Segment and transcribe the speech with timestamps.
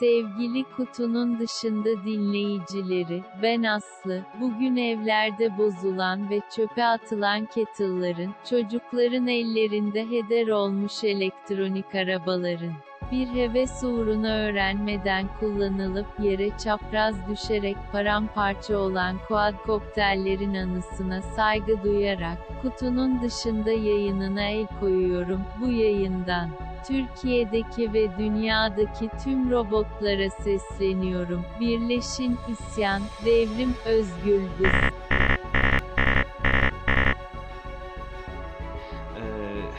[0.00, 4.22] Sevgili kutunun dışında dinleyicileri, ben Aslı.
[4.40, 12.72] Bugün evlerde bozulan ve çöpe atılan kettle'ların, çocukların ellerinde heder olmuş elektronik arabaların,
[13.12, 23.22] bir heves uğruna öğrenmeden kullanılıp yere çapraz düşerek paramparça olan quadcopterlerin anısına saygı duyarak, kutunun
[23.22, 26.69] dışında yayınına el koyuyorum, bu yayından.
[26.86, 31.44] Türkiye'deki ve dünyadaki tüm robotlara sesleniyorum.
[31.60, 34.42] Birleşin, isyan, devrim, özgür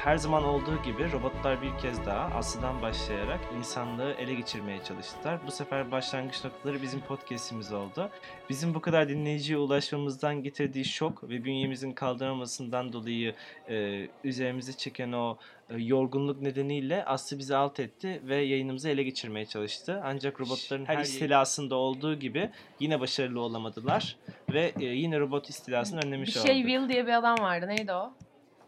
[0.03, 5.39] her zaman olduğu gibi robotlar bir kez daha aslından başlayarak insanlığı ele geçirmeye çalıştılar.
[5.47, 8.09] Bu sefer başlangıç noktaları bizim podcast'imiz oldu.
[8.49, 13.35] Bizim bu kadar dinleyiciye ulaşmamızdan getirdiği şok ve bünyemizin kaldıramamasından dolayı
[13.69, 15.37] e, üzerimize çeken o
[15.69, 20.01] e, yorgunluk nedeniyle Aslı bizi alt etti ve yayınımızı ele geçirmeye çalıştı.
[20.03, 24.17] Ancak robotların her istilasında olduğu gibi yine başarılı olamadılar
[24.53, 26.69] ve e, yine robot istilasını Bir önlemiş şey olduk.
[26.69, 27.67] Will diye bir adam vardı.
[27.67, 28.13] Neydi o?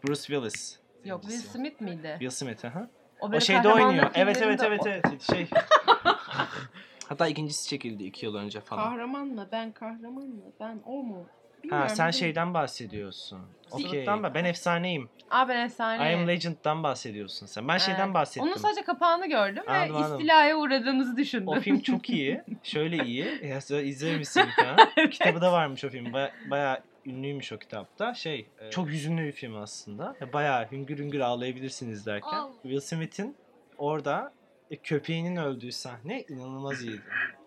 [0.04, 0.83] Bruce Willis.
[1.04, 2.16] Yok Will Smith miydi?
[2.18, 2.88] Will Smith, aha.
[3.20, 4.10] O, O şeyde oynuyor.
[4.14, 5.46] Evet evet evet evet şey.
[7.08, 8.90] Hatta ikincisi çekildi iki yıl önce falan.
[8.90, 9.48] Kahraman mı?
[9.52, 10.42] Ben kahraman mı?
[10.60, 11.16] Ben o mu?
[11.24, 12.12] Ha Bilmiyorum, sen bilmiyorum.
[12.12, 13.40] şeyden bahsediyorsun.
[13.70, 13.86] Okey.
[13.86, 15.08] Okuluktan bah- Ben efsaneyim.
[15.30, 16.10] Aa ben efsane.
[16.10, 17.68] I am Legend'dan bahsediyorsun sen.
[17.68, 18.14] Ben şeyden Evet.
[18.14, 18.42] bahsettim.
[18.42, 20.18] Onun sadece kapağını gördüm Anladım, ve anladım.
[20.20, 21.48] istilaya uğradığımızı düşündüm.
[21.48, 22.42] O film çok iyi.
[22.62, 23.46] Şöyle iyi.
[23.46, 24.90] Ya sen izler misin falan.
[25.10, 26.12] Kitabı da varmış o film.
[26.12, 28.14] Baya, bayağı ünlüymüş o kitapta.
[28.14, 30.16] Şey, e, çok hüzünlü bir film aslında.
[30.20, 32.28] Ya Bayağı hüngür hüngür ağlayabilirsiniz derken.
[32.28, 32.52] Al.
[32.62, 33.36] Will Smith'in
[33.78, 34.32] orada
[34.70, 37.02] e, köpeğinin öldüğü sahne inanılmaz iyiydi.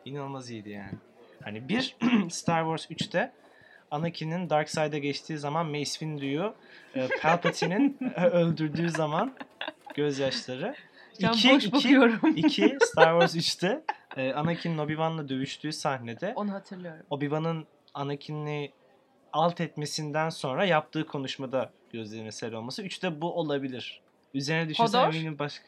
[0.06, 0.94] İnanılmaz iyiydi yani.
[1.44, 1.96] Hani bir
[2.30, 3.32] Star Wars 3'te
[3.92, 6.54] Anakin'in Dark Side'a geçtiği zaman Mace Windu'yu
[6.96, 9.34] e, Palpatine'in öldürdüğü zaman
[9.96, 10.76] gözyaşları.
[11.22, 12.20] Şu an İki- boş iki- bakıyorum.
[12.36, 13.84] 2 Star Wars 3'te
[14.18, 17.06] e, Anakin'in Obi-Wan'la dövüştüğü sahnede Onu hatırlıyorum.
[17.10, 18.72] Obi-Wan'ın Anakin'i
[19.34, 22.84] alt etmesinden sonra yaptığı konuşmada gözlerine sel olması.
[22.84, 24.02] 3'te bu olabilir.
[24.34, 25.14] Üzerine düşünsene Hodor?
[25.14, 25.66] eminim başka.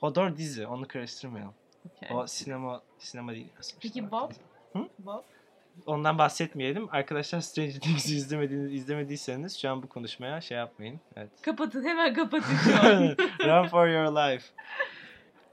[0.00, 0.66] Hodor dizi.
[0.66, 1.54] Onu karıştırmayalım.
[1.96, 2.16] Okey.
[2.16, 3.48] O sinema sinema değil.
[3.80, 4.30] Peki Bob?
[4.72, 4.88] Hı?
[4.98, 5.22] Bob?
[5.86, 6.88] Ondan bahsetmeyelim.
[6.92, 11.00] Arkadaşlar Stranger Things'i izlemediğiniz, izlemediyseniz şu an bu konuşmaya şey yapmayın.
[11.16, 11.30] Evet.
[11.42, 13.02] Kapatın hemen kapatın şu an.
[13.46, 14.46] Run for your life.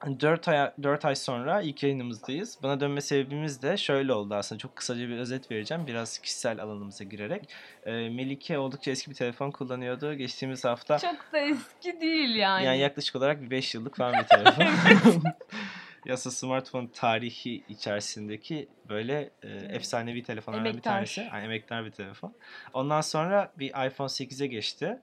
[0.05, 2.57] 4 ay, 4 ay sonra ilk yayınımızdayız.
[2.63, 4.59] Bana dönme sebebimiz de şöyle oldu aslında.
[4.59, 5.87] Çok kısaca bir özet vereceğim.
[5.87, 7.49] Biraz kişisel alanımıza girerek.
[7.85, 10.13] Ee, Melike oldukça eski bir telefon kullanıyordu.
[10.13, 12.65] Geçtiğimiz hafta Çok da eski değil yani.
[12.65, 14.65] yani yaklaşık olarak bir 5 yıllık falan bir telefon.
[16.05, 21.21] Yasa smartphone tarihi içerisindeki böyle e, efsanevi telefonlardan bir tanesi.
[21.21, 22.33] Yani emektar bir telefon.
[22.73, 24.99] Ondan sonra bir iPhone 8'e geçti.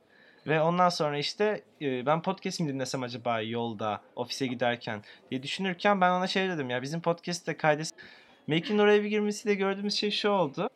[0.47, 6.01] Ve ondan sonra işte e, ben podcast mi dinlesem acaba yolda, ofise giderken diye düşünürken
[6.01, 7.93] ben ona şey dedim ya bizim podcast'te kaydes...
[8.47, 10.71] Melike'nin oraya bir girmesiyle gördüğümüz şey şu oldu.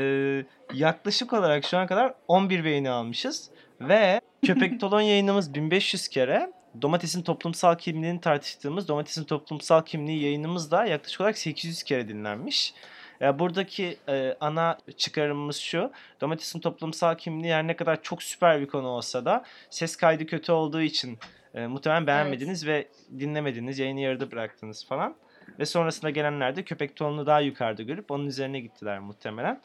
[0.00, 0.44] Ee,
[0.74, 3.50] yaklaşık olarak şu ana kadar 11 beğeni almışız.
[3.80, 6.52] Ve Köpek Tolon yayınımız 1500 kere.
[6.82, 12.74] Domatesin toplumsal kimliğini tartıştığımız Domatesin toplumsal kimliği yayınımız da yaklaşık olarak 800 kere dinlenmiş.
[13.20, 15.92] Ya buradaki e, ana çıkarımımız şu.
[16.20, 20.52] Domatesin toplumsal kimliği her ne kadar çok süper bir konu olsa da ses kaydı kötü
[20.52, 21.18] olduğu için
[21.54, 22.88] e, muhtemelen beğenmediniz ve
[23.18, 25.14] dinlemediniz, yayını yarıda bıraktınız falan.
[25.58, 29.60] Ve sonrasında gelenler de köpek tonunu daha yukarıda görüp onun üzerine gittiler muhtemelen.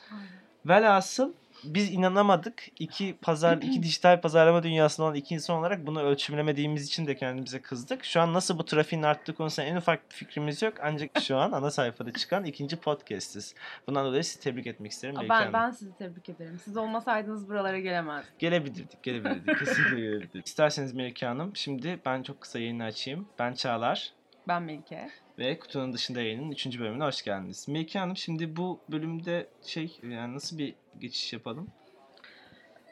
[0.65, 1.33] Velhasıl
[1.63, 2.63] biz inanamadık.
[2.79, 7.61] İki pazar, iki dijital pazarlama dünyasında olan iki insan olarak bunu ölçümlemediğimiz için de kendimize
[7.61, 8.05] kızdık.
[8.05, 10.73] Şu an nasıl bu trafiğin arttığı konusunda en ufak bir fikrimiz yok.
[10.83, 13.55] Ancak şu an ana sayfada çıkan ikinci podcast'iz.
[13.87, 15.15] Bundan dolayı sizi tebrik etmek isterim.
[15.21, 15.53] Ben, Hanım.
[15.53, 16.59] ben sizi tebrik ederim.
[16.63, 18.33] Siz olmasaydınız buralara gelemezdim.
[18.39, 19.59] Gelebilirdik, gelebilirdik.
[19.59, 20.47] Kesinlikle gelebilirdik.
[20.47, 23.27] İsterseniz Melike Hanım, şimdi ben çok kısa yayını açayım.
[23.39, 24.13] Ben Çağlar
[24.47, 25.09] Ben Melike.
[25.39, 26.79] ve Kutunun Dışında yayının 3.
[26.79, 27.67] bölümüne hoş geldiniz.
[27.67, 31.67] Melike Hanım, şimdi bu bölümde şey, yani nasıl bir geçiş yapalım?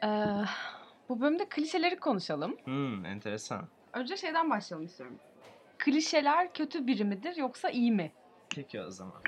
[0.04, 0.08] Ee,
[1.08, 2.56] bu bölümde klişeleri konuşalım.
[2.64, 3.68] Hmm, enteresan.
[3.94, 5.18] Önce şeyden başlayalım istiyorum.
[5.78, 8.12] Klişeler kötü biri midir yoksa iyi mi?
[8.54, 9.22] Peki o zaman.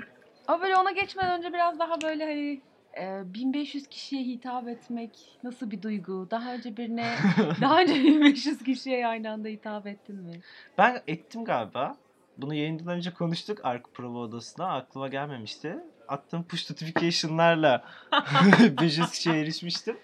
[0.46, 2.62] Ama böyle ona geçmeden önce biraz daha böyle hani
[2.98, 6.28] e, 1500 kişiye hitap etmek nasıl bir duygu?
[6.30, 7.14] Daha önce birine,
[7.60, 10.40] daha önce 1500 kişiye aynı anda hitap ettin mi?
[10.78, 11.96] Ben ettim galiba.
[12.36, 14.66] Bunu yayından önce konuştuk Ark Prova odasında.
[14.66, 15.76] Aklıma gelmemişti.
[16.10, 17.84] Attığım push notification'larla
[18.80, 19.96] 500 kişiye erişmiştim.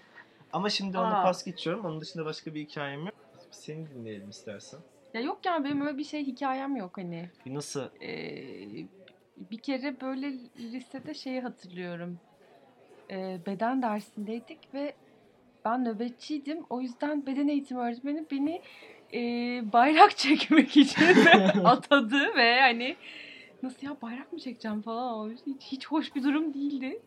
[0.52, 1.22] Ama şimdi onu Aa.
[1.22, 1.84] pas geçiyorum.
[1.84, 3.14] Onun dışında başka bir hikayem yok.
[3.50, 4.80] Seni dinleyelim istersen.
[5.14, 7.30] Ya yok yani benim öyle bir şey hikayem yok hani.
[7.46, 8.86] Nasıl Ee,
[9.50, 12.18] bir kere böyle lisede şeyi hatırlıyorum.
[13.10, 14.94] Ee, beden dersindeydik ve
[15.64, 16.64] ben nöbetçiydim.
[16.70, 18.62] O yüzden beden eğitimi öğretmeni beni
[19.14, 19.20] e,
[19.72, 21.26] bayrak çekmek için
[21.64, 22.96] atadı ve hani
[23.62, 25.40] nasıl ya bayrak mı çekeceğim falan olmuş.
[25.46, 27.02] Hiç, hiç hoş bir durum değildi.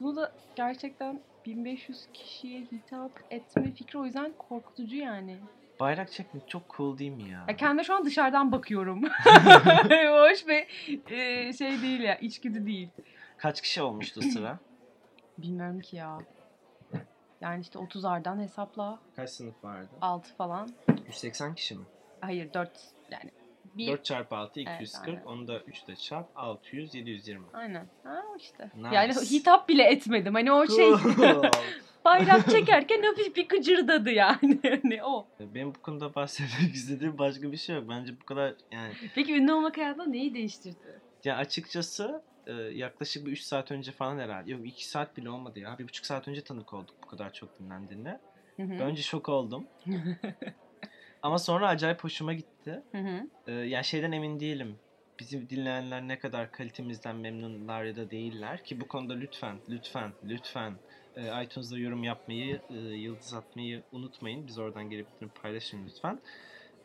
[0.00, 5.38] Bunu da gerçekten 1500 kişiye hitap etme fikri o yüzden korkutucu yani.
[5.80, 7.44] Bayrak çekmek çok cool değil mi ya?
[7.48, 9.02] Ya kendime şu an dışarıdan bakıyorum.
[10.08, 10.66] hoş ve
[11.10, 12.88] e, şey değil ya içgüdü değil.
[13.36, 14.58] Kaç kişi olmuştu sıra?
[15.38, 16.18] Bilmiyorum ki ya.
[17.40, 19.90] Yani işte 30'lardan hesapla Kaç sınıf vardı?
[20.00, 20.68] 6 falan.
[21.06, 21.84] 180 kişi mi?
[22.20, 22.70] Hayır 4
[23.10, 23.30] yani.
[23.76, 23.86] Bir...
[23.86, 25.08] 4 çarpı 6 Evet, 240.
[25.08, 25.24] aynen.
[25.26, 27.44] onu da 3 ile çarp 600 720.
[27.52, 27.86] Aynen.
[28.04, 28.70] Ha işte.
[28.76, 28.94] Nice.
[28.94, 30.34] Yani hitap bile etmedim.
[30.34, 30.90] Hani o şey
[32.04, 34.58] bayrak çekerken hafif bir gıcırdadı yani.
[34.82, 35.26] Hani o.
[35.40, 37.84] Benim bu konuda bahsetmek istediğim başka bir şey yok.
[37.88, 41.00] Bence bu kadar yani Peki ünlü olmak hayatında neyi değiştirdi?
[41.24, 44.50] ya açıkçası e, yaklaşık bir 3 saat önce falan herhalde.
[44.52, 45.78] Yok 2 saat bile olmadı ya.
[45.78, 48.20] Bir buçuk saat önce tanık olduk bu kadar çok dinlendiğine.
[48.56, 48.70] Hı hı.
[48.70, 49.64] Ben önce şok oldum.
[51.22, 52.82] Ama sonra acayip hoşuma gitti.
[52.92, 53.20] Hı hı.
[53.46, 54.76] Ee, yani şeyden emin değilim.
[55.20, 60.74] Bizi dinleyenler ne kadar kalitemizden memnunlar ya da değiller ki bu konuda lütfen, lütfen, lütfen
[61.16, 64.46] e, iTunes'da yorum yapmayı, e, yıldız atmayı unutmayın.
[64.46, 65.06] Biz oradan gelip
[65.42, 66.18] paylaşın lütfen.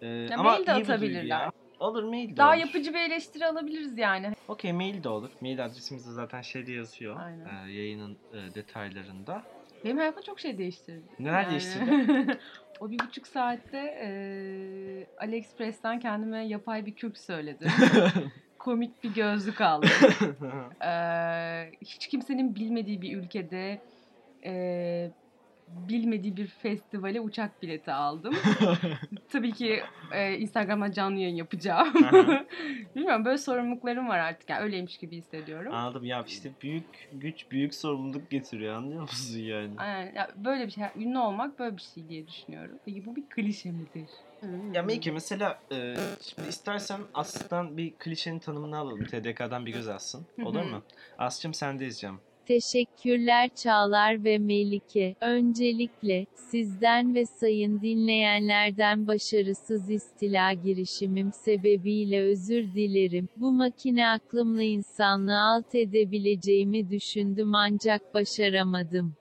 [0.01, 1.24] E, ama mail de atabilirler.
[1.24, 1.51] ya.
[1.80, 2.57] Olur mail de Daha olur.
[2.57, 4.33] yapıcı bir eleştiri alabiliriz yani.
[4.48, 5.30] Okey mail de olur.
[5.42, 7.19] Mail adresimiz de zaten şeyde yazıyor.
[7.19, 7.68] Aynen.
[7.68, 9.44] e, yayının e, detaylarında.
[9.88, 11.07] Benim hayatımda çok şey değiştirdi.
[11.19, 12.39] Neler değiştirdi?
[12.80, 14.10] o bir buçuk saatte e,
[15.18, 17.72] AliExpress'ten kendime yapay bir kürk söyledim.
[18.60, 19.89] Komik bir gözlük aldım.
[20.86, 23.81] Ee, hiç kimsenin bilmediği bir ülkede
[24.45, 25.12] e,
[25.68, 28.36] bilmediği bir festivale uçak bileti aldım.
[29.30, 31.94] Tabii ki e, Instagram'da canlı yayın yapacağım.
[32.96, 34.50] Bilmiyorum böyle sorumluluklarım var artık.
[34.50, 35.74] Yani öyleymiş gibi hissediyorum.
[35.74, 39.72] Anladım ya işte büyük güç büyük sorumluluk getiriyor anlıyor musun yani?
[39.78, 40.14] Aynen.
[40.16, 40.84] Ya böyle bir şey.
[40.96, 42.80] Ünlü olmak böyle bir şey diye düşünüyorum.
[42.86, 44.10] Peki bu bir klişe midir?
[44.74, 49.06] Ya Melike mesela e, şimdi istersen Aslı'dan bir klişenin tanımını alalım.
[49.06, 50.25] TDK'dan bir göz alsın.
[50.44, 50.84] Olur mu?
[51.18, 52.19] Aslı'cığım sendeyiz canım.
[52.47, 55.15] Teşekkürler Çağlar ve Melike.
[55.21, 63.29] Öncelikle sizden ve sayın dinleyenlerden başarısız istila girişimim sebebiyle özür dilerim.
[63.38, 69.15] Bu makine aklımla insanlığı alt edebileceğimi düşündüm ancak başaramadım.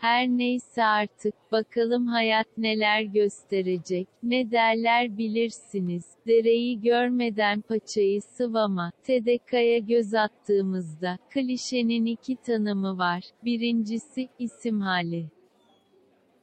[0.00, 9.78] Her neyse artık, bakalım hayat neler gösterecek, ne derler bilirsiniz, dereyi görmeden paçayı sıvama, TDK'ya
[9.78, 15.39] göz attığımızda, klişenin iki tanımı var, birincisi, isim hali.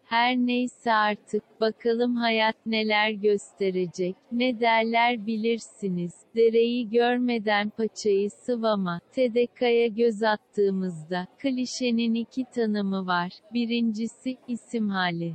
[0.10, 9.88] Her neyse artık, bakalım hayat neler gösterecek, ne derler bilirsiniz, dereyi görmeden paçayı sıvama, TDK'ya
[9.88, 15.34] göz attığımızda, klişenin iki tanımı var, birincisi, isim hali.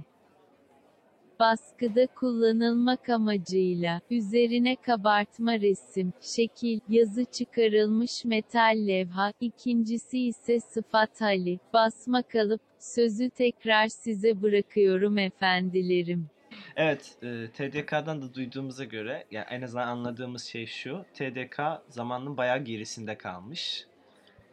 [1.42, 11.58] Baskıda kullanılmak amacıyla, üzerine kabartma resim, şekil, yazı çıkarılmış metal levha, ikincisi ise sıfat hali,
[11.72, 16.30] basma kalıp, sözü tekrar size bırakıyorum efendilerim.
[16.76, 21.04] Evet, e, TDK'dan da duyduğumuza göre, ya en azından anladığımız şey şu.
[21.14, 23.86] TDK zamanın bayağı gerisinde kalmış.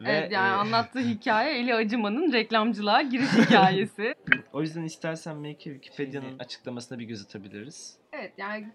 [0.00, 4.14] Ve, evet yani e, anlattığı hikaye Eli Acıman'ın reklamcılığa giriş hikayesi.
[4.52, 7.98] o yüzden istersen belki Wikipedia'nın açıklamasına bir göz atabiliriz.
[8.12, 8.72] Evet yani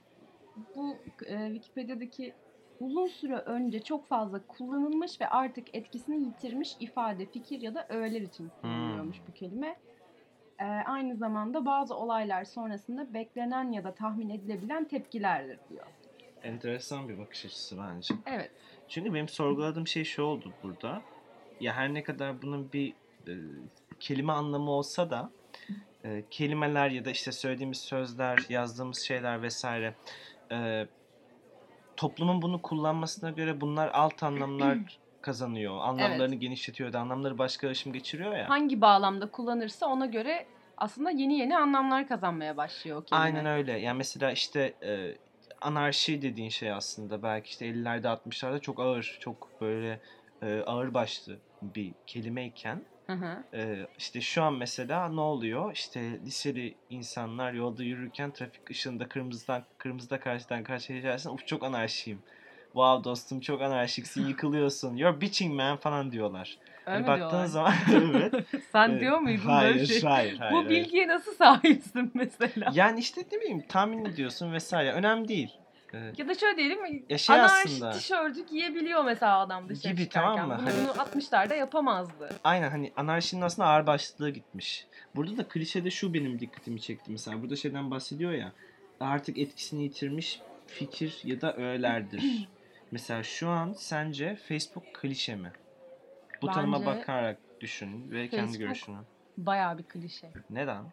[0.75, 2.33] bu e, Wikipedia'daki
[2.79, 8.21] uzun süre önce çok fazla kullanılmış ve artık etkisini yitirmiş ifade, fikir ya da öğeler
[8.21, 9.75] için kullanılıyormuş bu kelime.
[10.59, 15.85] E, aynı zamanda bazı olaylar sonrasında beklenen ya da tahmin edilebilen tepkilerdir diyor.
[16.43, 18.15] Enteresan bir bakış açısı bence.
[18.25, 18.51] Evet.
[18.87, 21.01] Çünkü benim sorguladığım şey şu oldu burada.
[21.59, 22.93] Ya her ne kadar bunun bir
[23.27, 23.33] e,
[23.99, 25.31] kelime anlamı olsa da
[26.03, 29.93] e, kelimeler ya da işte söylediğimiz sözler, yazdığımız şeyler vesaire
[30.51, 30.87] e,
[31.97, 34.77] toplumun bunu kullanmasına göre bunlar alt anlamlar
[35.21, 35.79] kazanıyor.
[35.81, 38.49] Anlamlarını genişletiyor da anlamları başka ışım geçiriyor ya.
[38.49, 40.45] Hangi bağlamda kullanırsa ona göre
[40.77, 43.23] aslında yeni yeni anlamlar kazanmaya başlıyor o kelime.
[43.23, 43.79] Aynen öyle.
[43.79, 45.17] Yani mesela işte e,
[45.61, 49.99] anarşi dediğin şey aslında belki işte 50'lerde 60'larda çok ağır, çok böyle
[50.41, 53.43] e, ağır başlı bir kelimeyken Hı hı.
[53.97, 55.73] işte şu an mesela ne oluyor?
[55.73, 61.29] İşte liseli insanlar yolda yürürken trafik ışığında kırmızıdan kırmızıda karşıdan karşıya geçersin.
[61.29, 62.21] Uf çok anarşiyim.
[62.75, 64.95] Wow dostum çok anarşiksin, yıkılıyorsun.
[64.95, 66.57] You're bitching man falan diyorlar.
[66.85, 68.33] Öyle Hani baktığın zaman evet.
[68.71, 70.01] Sen diyor muydun hayır, böyle şey?
[70.01, 70.53] Hayır, hayır.
[70.53, 70.69] Bu hayır.
[70.69, 72.71] bilgiye nasıl sahipsin mesela?
[72.73, 74.91] Yani işte ne bileyim tahmin ediyorsun vesaire.
[74.91, 75.49] Önemli değil.
[75.95, 80.03] Ee, Ya da şöyle diyelim Ya şey anarşi aslında- tişörtü giyebiliyor mesela adam dışarı Gibi,
[80.03, 80.35] çıkarken.
[80.35, 80.69] tamam mı?
[80.79, 82.29] Bunu Hani- 60'larda yapamazdı.
[82.43, 84.87] aynen hani anarşinin aslında ağır başlılığı gitmiş.
[85.15, 87.41] Burada da klişede şu benim dikkatimi çekti mesela.
[87.41, 88.51] Burada şeyden bahsediyor ya.
[88.99, 92.47] Artık etkisini yitirmiş fikir ya da öğelerdir.
[92.91, 95.51] mesela şu an sence Facebook klişe mi?
[96.41, 98.97] Bu tanıma Bence bakarak düşün ve kendi Facebook- görüşünü.
[99.37, 100.31] Bayağı bir klişe.
[100.49, 100.83] Neden?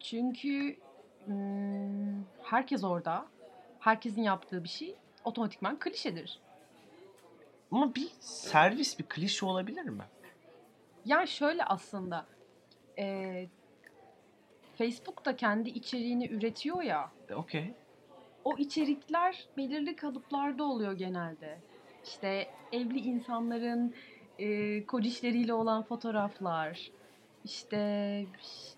[0.00, 0.76] Çünkü
[1.24, 3.26] hmm, herkes orada.
[3.84, 6.38] Herkesin yaptığı bir şey otomatikman klişedir.
[7.70, 10.04] Ama bir servis bir klişe olabilir mi?
[11.04, 12.26] Yani şöyle aslında
[12.98, 13.46] e,
[14.78, 17.10] Facebook da kendi içeriğini üretiyor ya.
[17.28, 17.74] E, Okey.
[18.44, 21.58] O içerikler belirli kalıplarda oluyor genelde.
[22.04, 23.94] İşte evli insanların
[24.38, 26.90] e, kocişleriyle olan fotoğraflar,
[27.44, 27.78] işte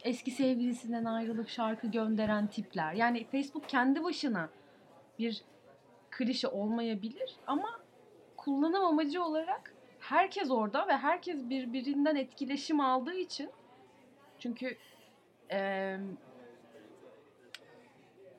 [0.04, 2.92] eski sevgilisinden ayrılıp şarkı gönderen tipler.
[2.92, 4.48] Yani Facebook kendi başına
[5.18, 5.44] bir
[6.11, 7.68] klişe olmayabilir ama
[8.37, 13.50] kullanım amacı olarak herkes orada ve herkes birbirinden etkileşim aldığı için
[14.38, 14.78] çünkü
[15.50, 16.00] eee,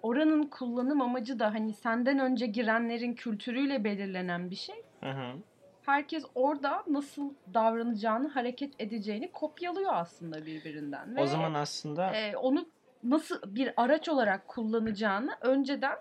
[0.01, 4.75] oranın kullanım amacı da hani senden önce girenlerin kültürüyle belirlenen bir şey.
[5.03, 5.34] Hı hı.
[5.81, 11.15] Herkes orada nasıl davranacağını, hareket edeceğini kopyalıyor aslında birbirinden.
[11.15, 12.69] Ve, O zaman aslında e, onu
[13.03, 15.96] nasıl bir araç olarak kullanacağını önceden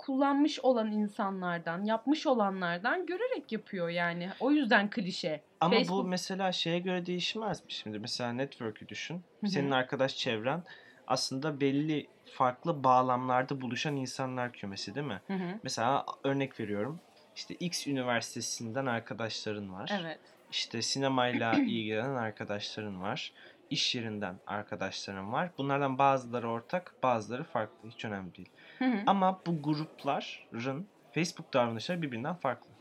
[0.00, 4.30] kullanmış olan insanlardan, yapmış olanlardan görerek yapıyor yani.
[4.40, 5.40] O yüzden klişe.
[5.60, 7.72] Ama bu Facebook- mesela şeye göre değişmez mi?
[7.72, 9.22] Şimdi mesela network'ü düşün.
[9.46, 10.62] Senin arkadaş çevren
[11.06, 15.20] aslında belli farklı bağlamlarda buluşan insanlar kümesi değil mi?
[15.26, 15.58] Hı hı.
[15.62, 17.00] Mesela örnek veriyorum.
[17.36, 19.90] İşte X üniversitesinden arkadaşların var.
[20.02, 20.18] Evet.
[20.50, 23.32] İşte sinemayla ilgilenen arkadaşların var.
[23.70, 25.50] İş yerinden arkadaşların var.
[25.58, 27.88] Bunlardan bazıları ortak, bazıları farklı.
[27.90, 28.48] Hiç önemli değil.
[28.82, 29.02] Hı hı.
[29.06, 32.74] Ama bu grupların Facebook davranışları birbirinden farklı.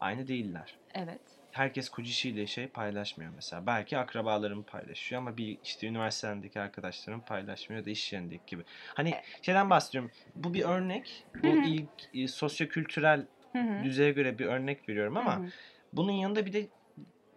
[0.00, 0.78] Aynı değiller.
[0.94, 1.20] Evet.
[1.50, 3.66] herkes kocişiyle şey paylaşmıyor mesela.
[3.66, 8.64] Belki akrabalarım paylaşıyor ama bir işte üniversitedeki arkadaşlarım paylaşmıyor da iş yerindeki gibi.
[8.96, 10.10] Hani şeyden bahsediyorum.
[10.34, 11.26] Bu bir örnek.
[11.44, 11.66] Bu Hı hı.
[11.68, 15.46] ilk e, sosyokültürel Hı düzeye göre bir örnek veriyorum ama
[15.92, 16.70] bunun yanında bir de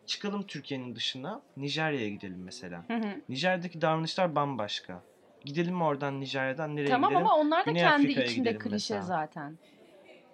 [0.05, 1.43] çıkalım Türkiye'nin dışına.
[1.57, 2.85] Nijerya'ya gidelim mesela.
[3.29, 5.03] Nijerya'daki davranışlar bambaşka.
[5.45, 7.27] Gidelim oradan Nijerya'dan nereye Tamam gidelim?
[7.27, 9.01] ama onlar da Güney kendi Afrika'ya içinde klişe mesela.
[9.01, 9.57] zaten.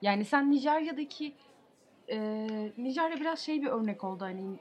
[0.02, 1.36] Yani sen Nijerya'daki
[2.12, 2.18] e,
[2.78, 4.60] Nijerya biraz şey bir örnek oldu hani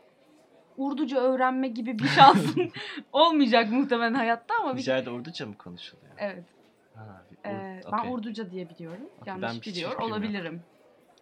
[0.76, 2.72] Urduca öğrenme gibi bir şansın
[3.12, 6.12] olmayacak muhtemelen hayatta ama bir Nijerya'da Urduca mı konuşuluyor?
[6.18, 6.44] evet.
[6.94, 8.12] Ha, e, Ur- Ben okey.
[8.12, 9.08] Urduca diye biliyorum.
[9.26, 10.02] Ben Yanlış hiç biliyor yok.
[10.02, 10.62] olabilirim.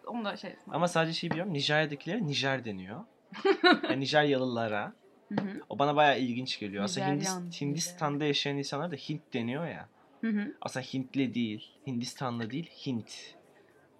[0.07, 0.55] Onu da şey.
[0.67, 1.53] Ama sadece şey biliyorum.
[1.53, 3.05] Nijerya'dakilere Nijer deniyor.
[3.83, 4.93] yani Nijeryalılara.
[5.29, 5.61] Hı hı.
[5.69, 6.83] O bana bayağı ilginç geliyor.
[6.83, 9.89] Aslında Nijeryan, Hindis- Hindistan'da yaşayan insanlara da Hint deniyor ya.
[10.21, 10.53] Hı hı.
[10.61, 13.35] Aslında Hintli değil, Hindistanlı değil, Hint.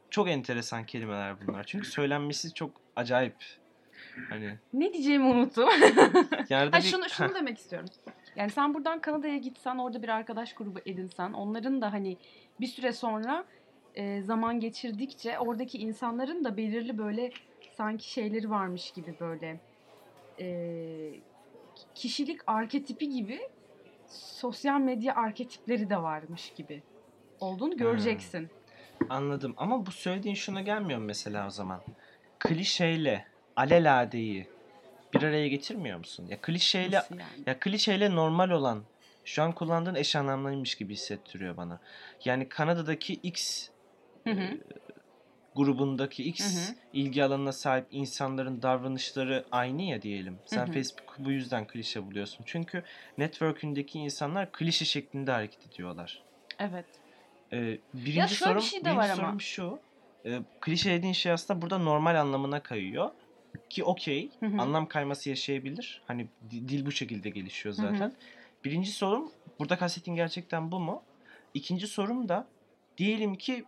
[0.10, 1.64] Çok enteresan kelimeler bunlar.
[1.64, 3.36] Çünkü söylenmesi çok acayip.
[4.30, 5.70] Hani Ne diyeceğimi unuttum.
[6.50, 7.90] yani Ha, şunu şunu demek istiyorum.
[8.36, 12.18] Yani sen buradan Kanada'ya gitsen, orada bir arkadaş grubu edinsen, onların da hani
[12.60, 13.46] bir süre sonra
[13.96, 17.32] e, zaman geçirdikçe oradaki insanların da belirli böyle
[17.78, 19.60] sanki şeyleri varmış gibi böyle
[20.40, 20.48] e,
[21.96, 23.40] kişilik arketipi gibi
[24.08, 26.84] sosyal medya arketipleri de varmış gibi
[27.40, 28.50] olduğunu göreceksin.
[29.10, 29.54] anladım.
[29.58, 31.82] Ama bu söylediğin şuna gelmiyor mesela o zaman?
[32.40, 34.48] Klişeyle aleladeyi
[35.14, 36.28] bir araya getirmiyor musun?
[36.30, 37.44] Ya klişeyle Nasıl yani?
[37.46, 38.84] Ya klişeyle normal olan
[39.24, 41.80] şu an kullandığın eş anlamlıymış gibi hissettiriyor bana.
[42.26, 43.70] Yani Kanada'daki X
[44.28, 44.58] Hı hı.
[45.58, 46.76] E, grubundaki X Hı hı.
[46.94, 50.40] ilgi alanına sahip insanların davranışları aynı ya diyelim.
[50.46, 50.74] Sen Hı hı.
[50.74, 52.44] Facebook'u bu yüzden klişe buluyorsun.
[52.48, 52.84] Çünkü
[53.18, 56.24] network'ündeki insanlar klişe şeklinde hareket ediyorlar.
[56.60, 56.86] Evet.
[57.54, 59.16] Ee, birinci Ya şöyle bir sorum, şey de birinci var ama.
[59.16, 59.80] sorum şu.
[60.26, 63.12] Ee, klişe dediğin şey aslında burada normal anlamına kayıyor.
[63.70, 64.32] Ki okey.
[64.40, 64.62] Hı hı.
[64.62, 66.02] Anlam kayması yaşayabilir.
[66.06, 67.86] Hani di- dil bu şekilde gelişiyor Hı hı.
[67.86, 68.14] zaten.
[68.66, 71.04] Birinci sorum burada kastettiğin gerçekten bu mu?
[71.54, 72.48] İkinci sorum da
[72.98, 73.66] diyelim ki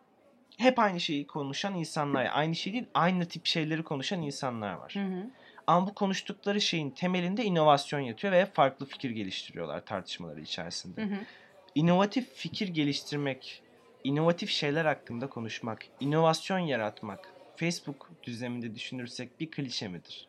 [0.59, 2.29] hep aynı şeyi konuşan insanlar.
[2.33, 4.95] Aynı şey değil, aynı tip şeyleri konuşan insanlar var.
[4.95, 5.31] Hı hı.
[5.67, 10.99] Ama bu konuştukları şeyin temelinde inovasyon yatıyor ve farklı fikir geliştiriyorlar tartışmaları içerisinde.
[10.99, 11.27] Hı hı.
[11.75, 13.63] İnovatif fikir geliştirmek,
[14.03, 20.28] inovatif şeyler hakkında konuşmak, inovasyon yaratmak Facebook düzleminde düşünürsek bir klişe midir?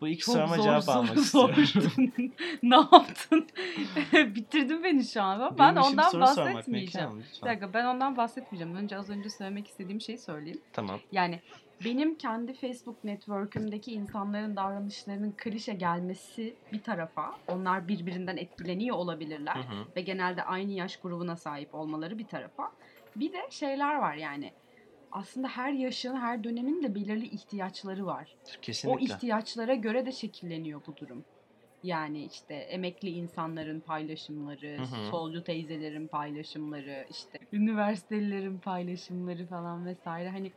[0.00, 1.66] Bu ilk Çok soruma zor cevap soru almak istiyorum.
[1.66, 2.32] sordun.
[2.62, 3.46] ne yaptın?
[4.34, 5.58] Bitirdin beni şu an.
[5.58, 7.24] Ben Benim ondan bahsetmeyeceğim.
[7.42, 8.76] Bir dakika ben ondan bahsetmeyeceğim.
[8.76, 10.60] Önce az önce söylemek istediğim şeyi söyleyeyim.
[10.72, 11.00] Tamam.
[11.12, 11.40] Yani
[11.84, 17.36] benim kendi Facebook network'ümdeki insanların davranışlarının klişe gelmesi bir tarafa.
[17.48, 19.54] Onlar birbirinden etkileniyor olabilirler.
[19.54, 19.84] Hı hı.
[19.96, 22.72] Ve genelde aynı yaş grubuna sahip olmaları bir tarafa.
[23.16, 24.52] Bir de şeyler var yani.
[25.12, 28.36] Aslında her yaşın, her dönemin de belirli ihtiyaçları var.
[28.46, 29.04] O Kesinlikle.
[29.04, 31.24] ihtiyaçlara göre de şekilleniyor bu durum.
[31.82, 35.10] Yani işte emekli insanların paylaşımları, Hı hı.
[35.10, 40.28] solcu teyzelerin paylaşımları, işte üniversitelilerin paylaşımları falan vesaire.
[40.30, 40.52] Hani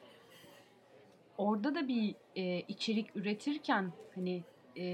[1.37, 4.43] orada da bir e, içerik üretirken hani
[4.77, 4.85] e,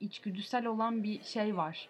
[0.00, 1.88] içgüdüsel olan bir şey var.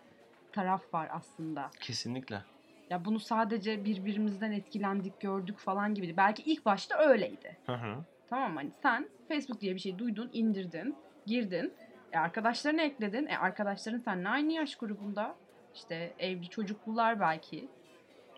[0.52, 1.70] Taraf var aslında.
[1.80, 2.42] Kesinlikle.
[2.90, 6.16] Ya bunu sadece birbirimizden etkilendik, gördük falan gibiydi.
[6.16, 7.56] Belki ilk başta öyleydi.
[7.66, 8.04] Hı hı.
[8.26, 8.58] Tamam mı?
[8.58, 11.72] Hani sen Facebook diye bir şey duydun, indirdin, girdin.
[12.12, 13.26] E arkadaşlarını ekledin.
[13.26, 15.34] E arkadaşların seninle aynı yaş grubunda.
[15.74, 17.68] İşte evli çocuklular belki.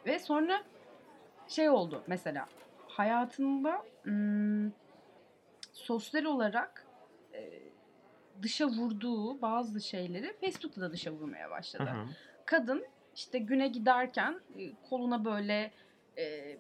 [0.07, 0.63] Ve sonra
[1.49, 2.47] şey oldu mesela.
[2.89, 4.71] Hayatında hmm,
[5.73, 6.87] sosyal olarak
[7.35, 7.63] e,
[8.43, 12.07] dışa vurduğu bazı şeyleri Facebook'ta da dışa vurmaya Hı başladı hı.
[12.47, 15.73] kadın işte güne giderken e, koluna böyle
[16.19, 16.57] e,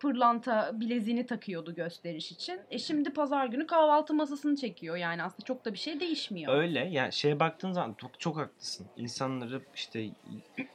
[0.00, 2.60] pırlanta bileziğini takıyordu gösteriş için.
[2.70, 4.96] E şimdi pazar günü kahvaltı masasını çekiyor.
[4.96, 6.54] Yani aslında çok da bir şey değişmiyor.
[6.54, 8.86] Öyle yani şeye baktığın zaman çok, çok haklısın.
[8.96, 10.10] İnsanları işte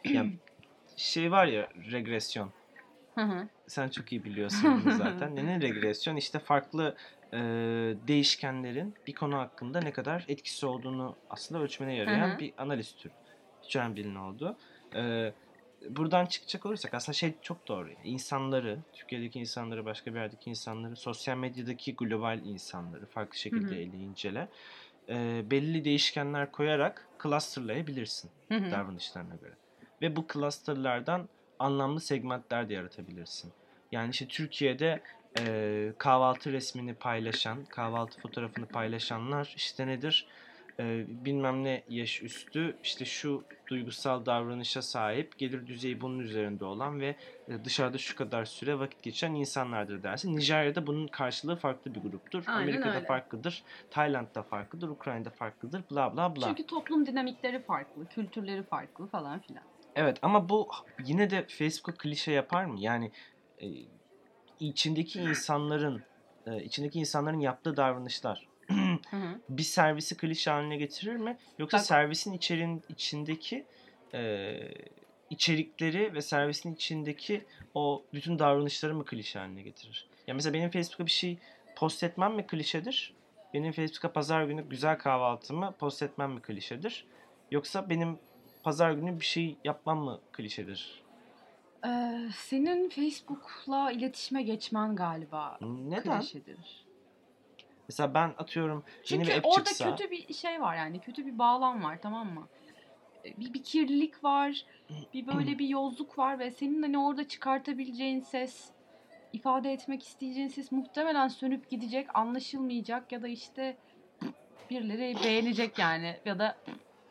[0.03, 0.38] yani
[0.95, 2.51] şey var ya regresyon.
[3.15, 3.48] Hı hı.
[3.67, 5.36] Sen çok iyi biliyorsun bunu zaten.
[5.36, 6.15] Ne regresyon?
[6.15, 6.95] İşte farklı
[7.33, 7.38] e,
[8.07, 12.39] değişkenlerin bir konu hakkında ne kadar etkisi olduğunu aslında ölçmene yarayan Hı hı.
[12.39, 13.13] bir analiz türü.
[13.69, 14.57] Çörenbil'in oldu.
[14.95, 15.33] E,
[15.89, 17.91] buradan çıkacak olursak aslında şey çok doğru.
[18.03, 24.50] İnsanları, Türkiye'deki insanları, başka bir yerdeki insanları, sosyal medyadaki global insanları farklı şekilde ele incele.
[25.10, 28.71] E, belli değişkenler koyarak clusterlayabilirsin Hı hı.
[28.71, 29.55] davranışlarına göre.
[30.01, 31.29] Ve bu clusterlardan
[31.60, 33.53] anlamlı segmentler de yaratabilirsin.
[33.91, 35.03] Yani işte Türkiye'de
[35.39, 40.27] e, kahvaltı resmini paylaşan, kahvaltı fotoğrafını paylaşanlar işte nedir?
[40.82, 47.00] E, bilmem ne yaş üstü işte şu duygusal davranışa sahip, gelir düzeyi bunun üzerinde olan
[47.00, 47.16] ve
[47.48, 50.36] e, dışarıda şu kadar süre vakit geçiren insanlardır dersin.
[50.36, 52.44] Nijerya'da bunun karşılığı farklı bir gruptur.
[52.48, 53.06] Aynen Amerika'da öyle.
[53.06, 53.64] farklıdır.
[53.90, 54.90] Tayland'da farklıdır.
[54.90, 55.84] Ukrayna'da farklıdır.
[55.92, 56.48] Bla bla bla.
[56.48, 59.64] Çünkü toplum dinamikleri farklı, kültürleri farklı falan filan.
[59.96, 60.70] Evet ama bu
[61.06, 62.76] yine de Facebook klişe yapar mı?
[62.80, 63.12] Yani
[63.62, 63.67] e,
[64.60, 66.04] içindeki insanların
[66.46, 68.51] e, içindeki insanların yaptığı davranışlar.
[69.49, 71.38] bir servisi klişe haline getirir mi?
[71.60, 73.65] Yoksa Bak- servisin içerin içindeki
[74.13, 74.53] e,
[75.29, 80.07] içerikleri ve servisin içindeki o bütün davranışları mı klişe haline getirir?
[80.27, 81.38] Ya mesela benim Facebook'a bir şey
[81.75, 83.13] post etmem mi klişedir?
[83.53, 87.05] Benim Facebook'a pazar günü güzel kahvaltımı post etmem mi klişedir?
[87.51, 88.19] Yoksa benim
[88.63, 91.01] pazar günü bir şey yapmam mı klişedir?
[91.86, 96.19] Ee, senin Facebook'la iletişime geçmen galiba Neden?
[96.19, 96.86] klişedir.
[97.89, 101.26] Mesela ben atıyorum yeni Çünkü bir app orada çıksa kötü bir şey var yani kötü
[101.26, 102.50] bir bağlam var tamam mı?
[103.26, 104.65] Ee, Bir, bir kirlilik var,
[105.13, 108.72] bir böyle bir yozluk var ve senin hani orada çıkartabileceğin ses,
[109.34, 113.78] ifade etmek isteyeceğin ses muhtemelen sönüp gidecek, anlaşılmayacak ya da işte
[114.70, 116.62] birileri beğenecek yani ya da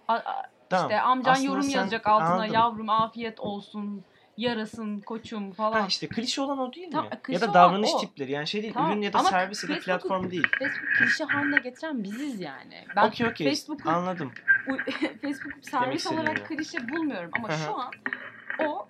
[0.08, 0.90] a- a- Tamam.
[0.90, 2.54] işte amcan Aslında yorum sen- yazacak altına anladım.
[2.54, 4.04] yavrum afiyet olsun,
[4.40, 5.80] yarasın koçum falan.
[5.80, 7.02] Ha işte klişe olan o değil mi?
[7.28, 8.00] Ya da davranış o.
[8.00, 8.32] tipleri.
[8.32, 10.46] Yani şey değil, Tamam, ürün ya da ama servis ya da platform değil.
[10.58, 12.84] Facebook klişe haline getiren biziz yani.
[12.96, 13.48] Ben Okey okey.
[13.48, 14.32] Facebook'u Anladım.
[15.22, 17.90] Facebook servis olarak klişe bulmuyorum ama şu an
[18.66, 18.86] o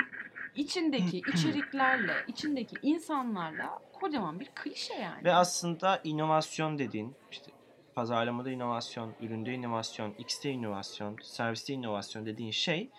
[0.55, 5.25] içindeki içeriklerle, içindeki insanlarla kocaman bir klişe yani.
[5.25, 7.53] Ve aslında inovasyon dediğin işte
[7.95, 12.91] pazarlamada inovasyon, üründe inovasyon, X'te inovasyon, serviste inovasyon dediğin şey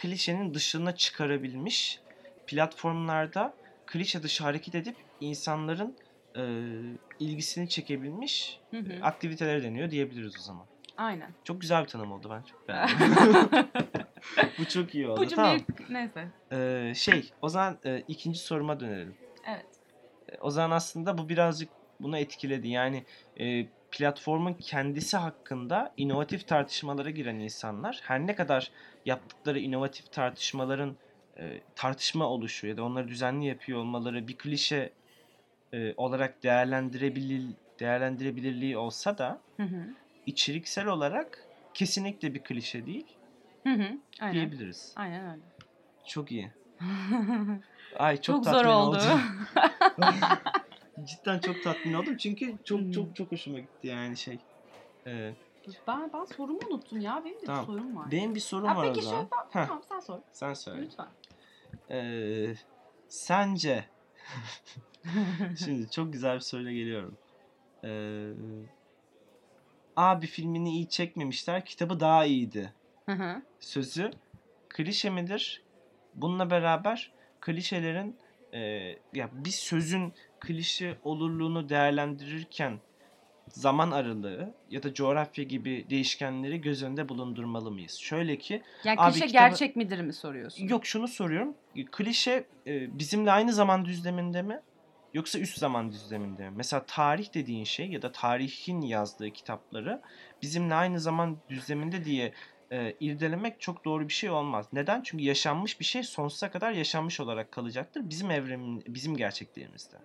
[0.00, 2.00] klişenin dışına çıkarabilmiş
[2.46, 3.54] platformlarda
[3.86, 5.96] klişe dışı hareket edip insanların
[6.36, 6.42] e,
[7.20, 8.92] ilgisini çekebilmiş Hı hı.
[9.02, 10.66] aktivitelere deniyor diyebiliriz o zaman.
[10.96, 11.30] Aynen.
[11.44, 12.96] Çok güzel bir tanım oldu ben çok beğendim.
[14.58, 15.20] Bu çok iyi oldu.
[15.20, 15.58] Bu tamam.
[15.58, 16.28] cümleyi neyse.
[16.52, 19.14] Ee, şey o zaman e, ikinci soruma dönelim.
[19.48, 19.66] Evet.
[20.28, 21.68] E, O zaman aslında bu birazcık
[22.00, 22.68] bunu etkiledi.
[22.68, 23.04] Yani
[23.40, 28.70] e, platformun kendisi hakkında inovatif tartışmalara giren insanlar her ne kadar
[29.04, 30.96] yaptıkları inovatif tartışmaların
[31.38, 34.92] e, tartışma oluşu ya da onları düzenli yapıyor olmaları bir klişe
[35.72, 37.42] e, olarak değerlendirebilir
[37.80, 39.86] değerlendirebilirliği olsa da Hı hı.
[40.26, 41.42] içeriksel olarak
[41.74, 43.06] kesinlikle bir klişe değil
[43.66, 43.88] Hı hı.
[44.20, 44.34] Aynen.
[44.34, 44.92] diyebiliriz.
[44.96, 45.42] Aynen öyle.
[46.06, 46.50] Çok iyi.
[47.96, 48.98] Ay çok, Çok, zor tatmin oldu.
[51.04, 52.90] Cidden çok tatmin oldum çünkü çok Hmm.
[52.90, 54.38] çok çok hoşuma gitti yani şey.
[55.06, 55.32] Ee,
[55.86, 57.22] ben ben sorumu unuttum ya.
[57.24, 57.62] Benim de Tamam.
[57.62, 58.10] bir sorum var.
[58.10, 59.18] benim bir sorum Ha, var peki o zaman.
[59.18, 60.18] şöyle ben- Heh, tamam sen sor.
[60.32, 60.82] sen söyle.
[60.82, 61.08] Lütfen.
[61.90, 62.54] Ee,
[63.08, 63.84] sence
[65.64, 67.16] şimdi çok güzel bir soruyla geliyorum.
[67.84, 68.32] Ee,
[69.96, 72.72] abi filmini iyi çekmemişler, kitabı daha iyiydi.
[73.06, 73.42] Hı hı.
[73.60, 74.10] Sözü
[74.68, 75.62] klişe midir?
[76.14, 78.16] Bununla beraber klişelerin
[78.52, 78.58] e,
[79.14, 82.80] ya bir sözün klişe olurluğunu değerlendirirken
[83.48, 87.92] zaman aralığı ya da coğrafya gibi değişkenleri göz önünde bulundurmalı mıyız?
[87.92, 90.68] Şöyle ki Yani Abi klişe kitabı- gerçek midir mi soruyorsun?
[90.68, 91.56] yok şunu soruyorum.
[91.92, 94.60] Klişe e, bizimle aynı zaman düzleminde mi?
[95.14, 96.56] Yoksa üst zaman düzleminde mi?
[96.56, 100.02] Mesela tarih dediğin şey ya da tarihin yazdığı kitapları
[100.42, 102.32] bizimle aynı zaman düzleminde diye
[102.72, 104.66] e, irdelemek çok doğru bir şey olmaz.
[104.72, 105.02] Neden?
[105.02, 109.96] Çünkü yaşanmış bir şey sonsuza kadar yaşanmış olarak kalacaktır bizim evremin bizim gerçekliğimizde.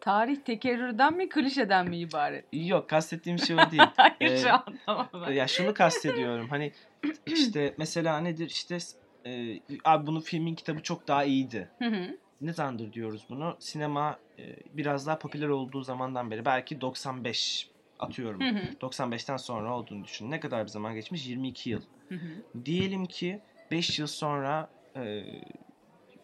[0.00, 2.44] Tarih tekerrürden mi klişeden mi ibaret?
[2.52, 3.82] Yok kastettiğim şey o değil.
[3.96, 5.32] Hayır Ee, şu an tamamen.
[5.32, 6.48] ya şunu kastediyorum.
[6.48, 6.72] Hani
[7.26, 8.78] işte mesela nedir işte
[9.26, 11.70] e, abi bunun filmin kitabı çok daha iyiydi.
[11.78, 12.18] Hı hı.
[12.40, 13.56] ne zamandır diyoruz bunu?
[13.58, 18.40] Sinema e, biraz daha popüler olduğu zamandan beri belki 95 atıyorum.
[18.40, 18.62] Hı hı.
[18.80, 20.30] 95'ten sonra olduğunu düşün.
[20.30, 21.26] Ne kadar bir zaman geçmiş?
[21.26, 21.82] 22 yıl.
[22.08, 22.64] Hı hı.
[22.64, 25.22] Diyelim ki 5 yıl sonra e,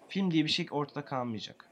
[0.08, 1.70] film diye bir şey ortada kalmayacak.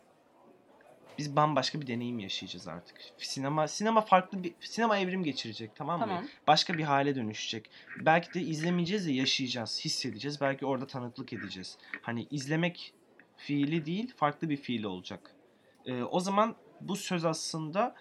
[1.19, 2.97] Biz bambaşka bir deneyim yaşayacağız artık.
[3.19, 6.07] Sinema sinema farklı bir sinema evrim geçirecek tamam mı?
[6.07, 6.25] Tamam.
[6.47, 7.71] Başka bir hale dönüşecek.
[8.01, 10.41] Belki de izlemeyeceğiz de yaşayacağız, hissedeceğiz.
[10.41, 11.79] Belki orada tanıklık edeceğiz.
[12.03, 12.93] Hani izlemek
[13.37, 15.31] fiili değil, farklı bir fiil olacak.
[15.87, 17.95] Ee, o zaman bu söz aslında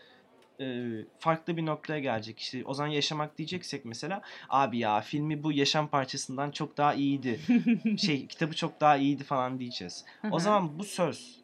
[0.59, 0.87] e,
[1.19, 2.39] farklı bir noktaya gelecek.
[2.39, 7.39] İşte o zaman yaşamak diyeceksek mesela abi ya filmi bu yaşam parçasından çok daha iyiydi.
[7.97, 10.05] şey kitabı çok daha iyiydi falan diyeceğiz.
[10.31, 11.42] O zaman bu söz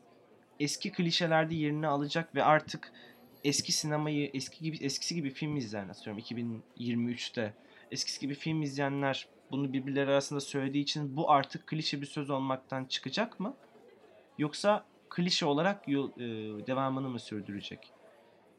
[0.60, 2.92] eski klişelerde yerini alacak ve artık
[3.44, 7.54] eski sinemayı eski gibi eskisi gibi film izleyen atıyorum 2023'te
[7.92, 12.86] eskisi gibi film izleyenler bunu birbirleri arasında söylediği için bu artık klişe bir söz olmaktan
[12.86, 13.54] çıkacak mı?
[14.38, 17.94] Yoksa klişe olarak yol, e, devamını mı sürdürecek?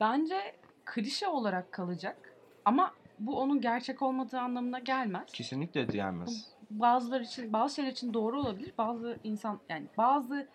[0.00, 2.34] Bence klişe olarak kalacak
[2.64, 5.32] ama bu onun gerçek olmadığı anlamına gelmez.
[5.32, 6.46] Kesinlikle diyemez.
[6.70, 8.72] Bazıları için, bazı şeyler için doğru olabilir.
[8.78, 10.48] Bazı insan yani bazı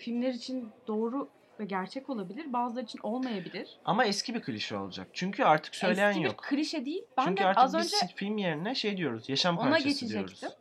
[0.00, 1.28] filmler için doğru
[1.60, 2.52] ve gerçek olabilir.
[2.52, 3.78] Bazıları için olmayabilir.
[3.84, 5.08] Ama eski bir klişe olacak.
[5.12, 6.42] Çünkü artık söyleyen Eski yok.
[6.42, 7.02] bir klişe değil.
[7.18, 9.28] Ben Çünkü de artık az biz önce film yerine şey diyoruz.
[9.28, 10.36] Yaşam ona parçası geçecektim.
[10.40, 10.56] diyoruz.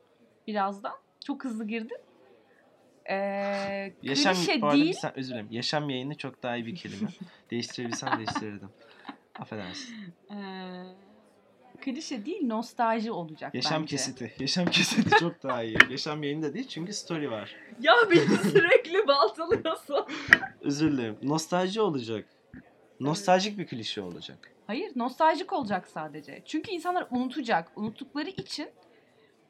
[0.47, 0.93] birazdan.
[1.25, 1.97] Çok hızlı girdim.
[3.09, 3.15] Ee,
[4.01, 4.93] Yaşam, klişe bu arada değil.
[4.93, 5.47] sen, özür dilerim.
[5.51, 7.09] Yaşam yayını çok daha iyi bir kelime.
[7.51, 8.69] Değiştirebilsem değiştirirdim.
[9.39, 9.95] Affedersin.
[10.31, 10.35] Ee,
[11.79, 13.95] klişe değil nostalji olacak Yaşam bence.
[13.95, 14.33] kesiti.
[14.39, 15.77] Yaşam kesiti çok daha iyi.
[15.89, 17.55] Yaşam yayını da değil çünkü story var.
[17.81, 18.19] Ya beni
[18.51, 20.05] sürekli baltalıyorsun.
[20.61, 21.17] Özür dilerim.
[21.23, 22.25] Nostalji olacak.
[22.99, 24.51] Nostaljik bir klişe olacak.
[24.67, 26.41] Hayır nostaljik olacak sadece.
[26.45, 27.71] Çünkü insanlar unutacak.
[27.75, 28.69] Unuttukları için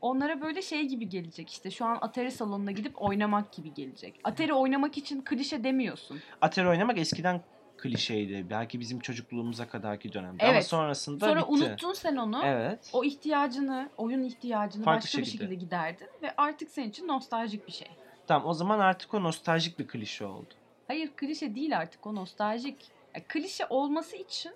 [0.02, 4.20] onlara böyle şey gibi gelecek işte şu an Atari salonuna gidip oynamak gibi gelecek.
[4.24, 6.20] Atari oynamak için klişe demiyorsun.
[6.42, 7.42] Atari oynamak eskiden
[7.82, 8.46] klişeydi.
[8.50, 10.44] Belki bizim çocukluğumuza kadarki dönemde.
[10.44, 10.66] Ama Evet.
[10.68, 11.52] sonrasında Sonra bitti.
[11.52, 12.42] unuttun sen onu.
[12.46, 12.90] Evet.
[12.94, 15.44] O ihtiyacını, oyun ihtiyacını Farklı başka bir şekilde.
[15.44, 17.88] şekilde giderdin ve artık senin için nostaljik bir şey.
[18.28, 20.54] Tamam o zaman artık o nostaljik bir klişe oldu.
[20.88, 22.76] Hayır klişe değil artık o nostaljik.
[23.16, 24.52] Ya, klişe olması için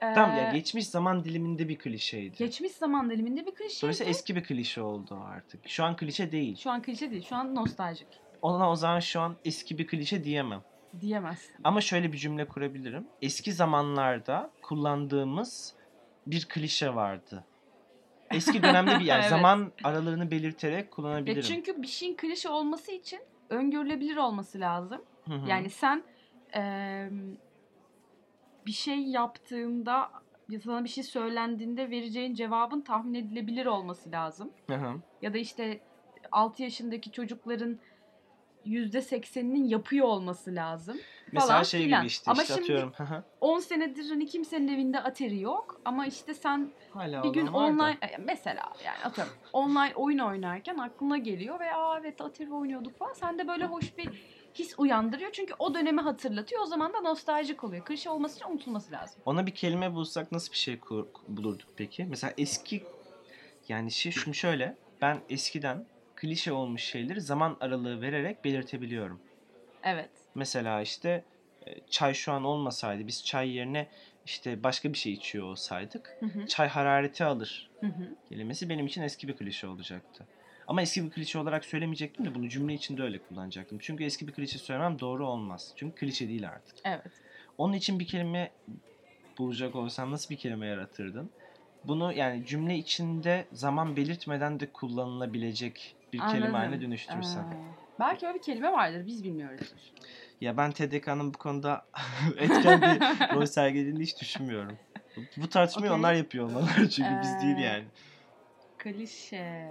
[0.00, 2.36] Tamam ya geçmiş zaman diliminde bir klişeydi.
[2.36, 3.82] geçmiş zaman diliminde bir klişe.
[3.82, 5.68] Dolayısıyla eski bir klişe oldu artık.
[5.68, 6.56] Şu an klişe değil.
[6.56, 8.06] Şu an klişe değil, şu an nostaljik
[8.42, 10.62] Ona o zaman şu an eski bir klişe diyemem.
[11.00, 11.56] Diyemezsin.
[11.64, 13.08] Ama şöyle bir cümle kurabilirim.
[13.22, 15.76] Eski zamanlarda kullandığımız
[16.26, 17.46] bir klişe vardı.
[18.30, 19.30] Eski dönemde bir yani Evet.
[19.30, 21.42] zaman aralığını belirterek Ya kullanabilirim.
[21.42, 23.20] çünkü bir şeyin klişe olması için
[23.50, 25.04] öngörülebilir olması lazım.
[25.28, 25.48] Hı hı.
[25.48, 26.04] Yani sen
[26.54, 27.10] eee,
[28.66, 30.10] bir şey yaptığında
[30.48, 34.52] ya sana bir şey söylendiğinde vereceğin cevabın tahmin edilebilir olması lazım.
[34.70, 35.02] Hı hı.
[35.22, 35.80] Ya da işte
[36.32, 37.80] 6 yaşındaki çocukların
[38.66, 40.96] %80'inin yapıyor olması lazım.
[41.32, 42.00] Mesela falan şey filan.
[42.00, 42.92] gibi işte, Ama işte şimdi- atıyorum.
[42.96, 43.24] hı hı.
[43.40, 48.16] 10 senedir hani kimsenin evinde Atari yok ama işte sen Hala bir gün online e,
[48.18, 53.12] mesela yani atıyorum online oyun oynarken aklına geliyor ve aa evet Atari oynuyorduk falan.
[53.12, 54.08] Sende böyle hoş bir
[54.54, 55.32] his uyandırıyor.
[55.32, 56.62] Çünkü o dönemi hatırlatıyor.
[56.62, 57.84] O zaman da nostaljik oluyor.
[57.84, 59.22] Klişe olması için unutulması lazım.
[59.26, 60.80] Ona bir kelime bulsak nasıl bir şey
[61.28, 62.04] bulurduk peki?
[62.04, 62.84] Mesela eski
[63.68, 69.20] yani şey şimdi şöyle ben eskiden klişe olmuş şeyleri zaman aralığı vererek belirtebiliyorum.
[69.82, 70.10] Evet.
[70.34, 71.24] Mesela işte
[71.66, 73.88] e, çay şu an olmasaydı biz çay yerine
[74.24, 78.14] işte başka bir şey içiyor olsaydık Hı hı, çay harareti alır hı hı.
[78.28, 80.26] kelimesi benim için eski bir klişe olacaktı.
[80.66, 83.78] Ama eski bir klişe olarak söylemeyecektim de bunu cümle içinde öyle kullanacaktım.
[83.78, 85.72] Çünkü eski bir klişe söylemem doğru olmaz.
[85.76, 86.76] Çünkü klişe değil artık.
[86.84, 87.12] Evet.
[87.58, 88.50] Onun için bir kelime
[89.38, 91.30] bulacak olsam nasıl bir kelime yaratırdın?
[91.84, 96.54] Bunu yani cümle içinde zaman belirtmeden de kullanılabilecek bir kelime Anladım.
[96.54, 97.42] haline dönüştürsen.
[97.42, 99.06] Ee, belki öyle bir kelime vardır.
[99.06, 99.78] Biz bilmiyoruzdur.
[100.40, 101.86] Ya ben TDK'nın bu konuda
[102.36, 103.00] etken bir
[103.34, 104.78] rol sergilediğini hiç düşünmüyorum.
[105.36, 105.98] Bu tartışmayı Okey.
[105.98, 107.84] onlar yapıyor olmalar çünkü biz değil Ee, yani.
[108.78, 109.68] Klişe.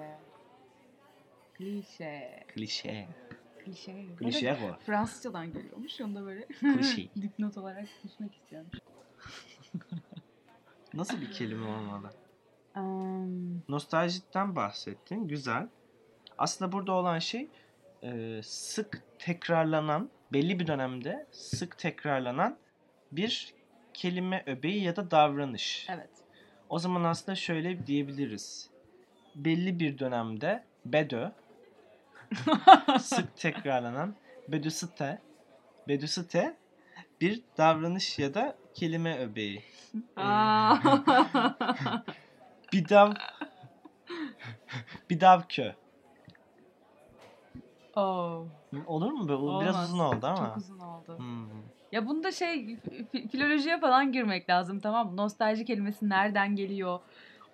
[1.53, 2.37] Klişe.
[2.47, 3.07] Klişe.
[3.65, 3.93] Klişe.
[4.21, 4.79] Böyle var.
[4.85, 6.01] Fransızcadan geliyormuş.
[6.01, 7.07] Onu da böyle Klişe.
[7.21, 8.67] dipnot olarak düşmek istiyorum.
[10.93, 12.09] Nasıl bir kelime olmalı?
[12.75, 15.27] Um, Nostaljiden bahsettin.
[15.27, 15.67] Güzel.
[16.37, 17.47] Aslında burada olan şey
[18.03, 22.57] e, sık tekrarlanan, belli bir dönemde sık tekrarlanan
[23.11, 23.53] bir
[23.93, 25.87] kelime öbeği ya da davranış.
[25.89, 26.09] evet.
[26.69, 28.69] O zaman aslında şöyle diyebiliriz.
[29.35, 31.31] Belli bir dönemde bedö
[32.99, 34.15] sık tekrarlanan
[34.47, 35.21] bedüsite
[35.87, 36.57] bedüsite
[37.21, 39.63] bir davranış ya da kelime öbeği.
[42.73, 43.13] Bidav
[45.09, 45.73] Bidavkö.
[47.95, 48.45] Oh.
[48.85, 49.27] Olur mu?
[49.27, 49.39] Böyle?
[49.39, 49.89] O Biraz Olmaz.
[49.89, 50.47] uzun oldu ama.
[50.47, 51.17] Çok uzun oldu.
[51.17, 51.45] Hmm.
[51.91, 55.17] Ya bunda şey fi- filolojiye falan girmek lazım tamam mı?
[55.17, 56.99] Nostalji kelimesi nereden geliyor?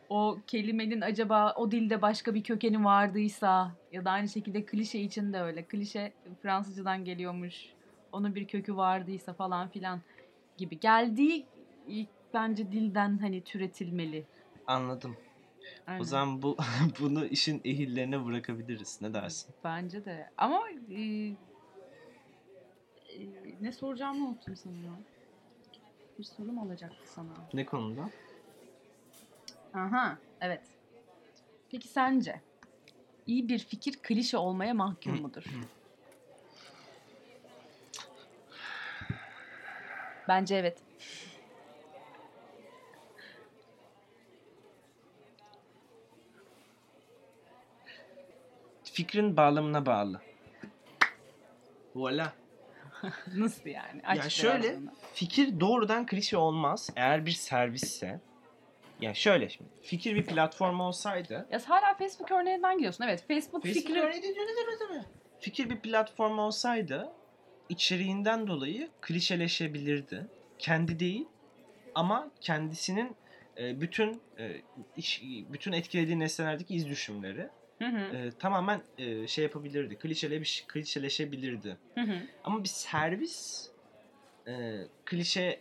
[0.09, 5.33] O kelimenin acaba o dilde başka bir kökeni vardıysa ya da aynı şekilde klişe için
[5.33, 5.63] de öyle.
[5.63, 7.65] Klişe Fransızcadan geliyormuş.
[8.11, 9.99] Onun bir kökü vardıysa falan filan
[10.57, 10.79] gibi.
[10.79, 11.45] Geldiği
[11.87, 14.25] ilk bence dilden hani türetilmeli.
[14.67, 15.15] Anladım.
[15.87, 16.01] Aynen.
[16.01, 16.57] O zaman bu
[16.99, 18.99] bunu işin ehillerine bırakabiliriz.
[19.01, 19.55] Ne dersin?
[19.63, 20.29] Bence de.
[20.37, 21.35] Ama e, e,
[23.61, 25.05] ne soracağımı unuttum sanırım.
[26.19, 27.33] Bir sorum olacaktı sana.
[27.53, 28.09] Ne konuda?
[29.73, 30.61] Aha, evet.
[31.71, 32.41] Peki sence
[33.27, 35.43] iyi bir fikir klişe olmaya mahkum mudur?
[40.27, 40.77] Bence evet.
[49.01, 50.21] Fikrin bağlamına bağlı.
[51.95, 52.33] Voila.
[53.35, 54.01] Nasıl yani?
[54.03, 54.89] Ya Aç biraz şöyle bunu.
[55.13, 58.21] fikir doğrudan klişe olmaz eğer bir servisse.
[58.99, 63.03] Ya şöyle şimdi fikir bir platform olsaydı Ya hala Facebook örneğinden gidiyorsun.
[63.03, 63.95] Evet, Facebook, Facebook fikri...
[63.95, 65.03] değil.
[65.39, 67.11] Fikir bir platform olsaydı
[67.69, 70.27] içeriğinden dolayı klişeleşebilirdi.
[70.59, 71.27] Kendi değil
[71.95, 73.15] ama kendisinin
[73.57, 74.61] e, bütün e,
[75.53, 77.49] bütün etkilediği nesnelerdeki iz düşümleri
[77.81, 79.97] Hı hı, e, tamamen e, şey yapabilirdi.
[79.97, 81.77] Klişeleş, klişeleşebilirdi.
[81.95, 82.17] hı hı.
[82.43, 83.69] Ama bir servis
[84.47, 85.59] e, klişe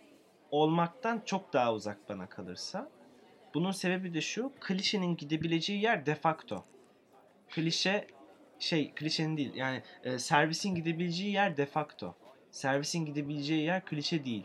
[0.50, 2.90] olmaktan çok daha uzak bana kalırsa.
[3.54, 4.52] Bunun sebebi de şu.
[4.60, 6.64] Klişenin gidebileceği yer de facto.
[7.48, 8.06] Klişe
[8.58, 9.54] şey klişenin değil.
[9.54, 12.14] Yani e, servisin gidebileceği yer de facto.
[12.50, 14.44] Servisin gidebileceği yer klişe değil.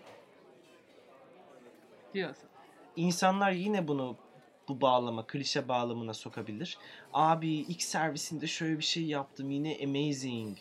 [2.13, 2.49] Diyorsun.
[2.95, 4.17] İnsanlar yine bunu
[4.67, 6.77] bu bağlama, klişe bağlamına sokabilir.
[7.13, 10.57] Abi X servisinde şöyle bir şey yaptım yine amazing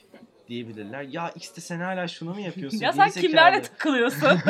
[0.48, 1.02] diyebilirler.
[1.02, 2.78] Ya X'te sen hala şunu mu yapıyorsun?
[2.80, 4.28] ya sen kimlerle takılıyorsun?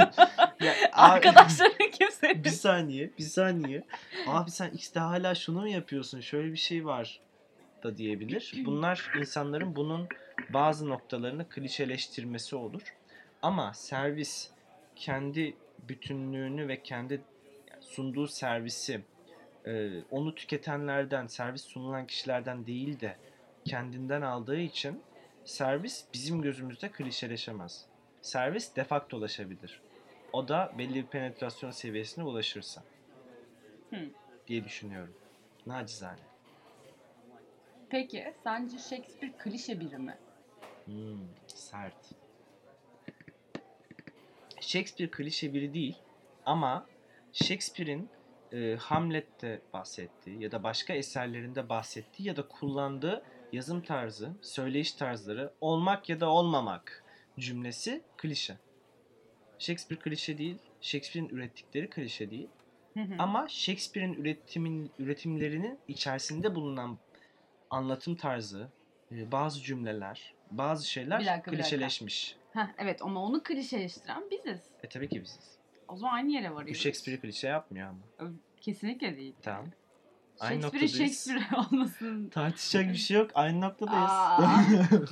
[0.60, 2.44] Ya, Arkadaşların kim senin?
[2.44, 3.84] bir saniye, bir saniye.
[4.26, 6.20] Abi sen X'te hala şunu mu yapıyorsun?
[6.20, 7.20] Şöyle bir şey var
[7.82, 8.52] da diyebilir.
[8.64, 10.08] Bunlar insanların bunun
[10.50, 12.94] bazı noktalarını klişeleştirmesi olur.
[13.42, 14.50] Ama servis
[14.96, 15.56] kendi
[15.88, 17.22] bütünlüğünü ve kendi
[17.80, 19.00] sunduğu servisi
[19.66, 23.16] e, onu tüketenlerden, servis sunulan kişilerden değil de
[23.64, 25.02] kendinden aldığı için
[25.44, 27.86] servis bizim gözümüzde klişeleşemez.
[28.22, 29.80] Servis defaktolaşabilir.
[30.32, 32.82] O da belli bir penetrasyon seviyesine ulaşırsa.
[33.90, 33.96] Hı.
[34.46, 35.14] Diye düşünüyorum.
[35.66, 36.20] Nacizane.
[37.90, 40.18] Peki sence Shakespeare klişe biri mi?
[40.84, 42.14] Hmm, sert.
[44.60, 45.98] Shakespeare klişe biri değil
[46.46, 46.86] ama
[47.32, 48.08] Shakespeare'in
[48.54, 55.52] e, Hamlet'te bahsettiği ya da başka eserlerinde bahsettiği ya da kullandığı yazım tarzı, söyleyiş tarzları
[55.60, 57.04] olmak ya da olmamak
[57.38, 58.56] cümlesi klişe.
[59.58, 62.48] Shakespeare klişe değil, Shakespeare'in ürettikleri klişe değil.
[62.94, 63.14] Hı hı.
[63.18, 66.98] Ama Shakespeare'in üretimin üretimlerinin içerisinde bulunan
[67.70, 68.68] anlatım tarzı,
[69.12, 71.70] e, bazı cümleler, bazı şeyler Bir dakika, bir dakika.
[71.70, 72.36] klişeleşmiş.
[72.52, 74.60] Heh, evet ama onu klişeleştiren biziz.
[74.82, 75.58] E tabii ki biziz.
[75.88, 76.82] O zaman aynı yere Bu varıyoruz.
[76.82, 78.30] Shakespeare klişe yapmıyor ama.
[78.60, 79.34] Kesinlikle değil.
[79.42, 79.66] Tamam.
[80.40, 80.98] Aynı noktadayız.
[80.98, 82.28] Shakespeare olmasın.
[82.28, 83.30] Tartışacak bir şey yok.
[83.34, 84.10] Aynı noktadayız.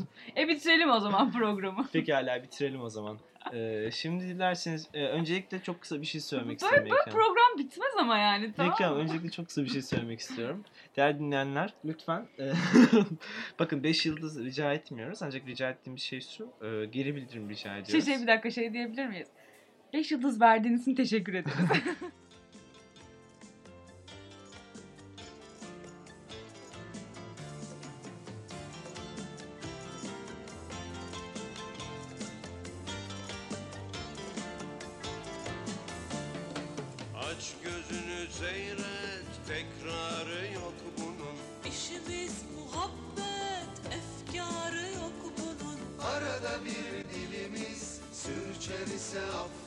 [0.37, 1.87] E bitirelim o zaman programı.
[1.93, 3.19] Peki hala bitirelim o zaman.
[3.55, 7.13] Ee, şimdi dilerseniz e, öncelikle çok kısa bir şey söylemek Böyle- istiyorum Ekrem.
[7.15, 8.99] Program bitmez ama yani tamam Ekrem mı?
[8.99, 10.65] öncelikle çok kısa bir şey söylemek istiyorum.
[10.97, 12.53] Değerli dinleyenler lütfen e,
[13.59, 17.63] bakın 5 yıldız rica etmiyoruz ancak rica ettiğim bir şey şu e, geri bildirim rica
[17.71, 18.05] Şey, ediyoruz.
[18.07, 19.29] şey bir dakika şey diyebilir miyiz?
[19.93, 21.55] 5 yıldız verdiğiniz için teşekkür ederiz.
[37.17, 41.37] Aç gözünü seyret, tekrarı yok bunun.
[41.73, 45.79] İşimiz muhabbet, efkarı yok bunun.
[46.07, 49.62] Arada bir dilimiz sürçer ise affet.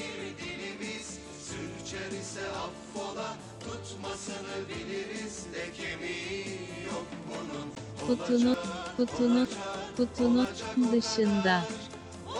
[0.00, 7.70] Bir dilimiz sürçer ise affola Tutmasını biliriz de kemiği yok bunun
[8.16, 8.56] kutunun,
[8.96, 9.48] kutunun,
[9.96, 10.46] kutunun
[10.92, 11.62] dışında.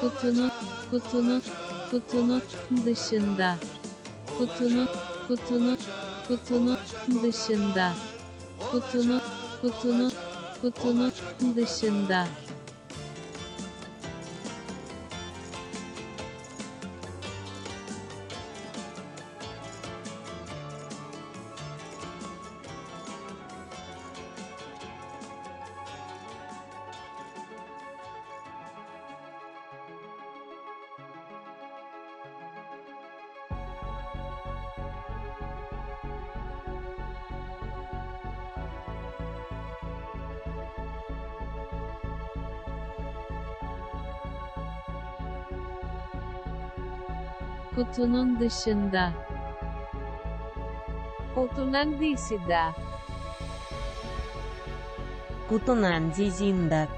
[0.01, 0.51] Kutunun,
[0.91, 1.43] kutunun,
[1.91, 2.43] kutunun
[2.87, 3.57] dışında.
[4.39, 4.89] Kutunun,
[5.29, 5.79] kutunun,
[6.29, 6.79] kutunun
[7.23, 7.93] dışında.
[8.71, 9.21] Kutunun,
[9.63, 10.13] kutunun,
[10.63, 11.13] kutunun
[11.57, 12.27] dışında.
[47.75, 49.13] Kutunun dışında.
[51.35, 52.73] Kutunun dışında.
[55.51, 56.89] kutunun dışında